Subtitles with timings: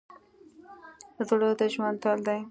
[1.27, 2.37] زړه د ژوند تل دی.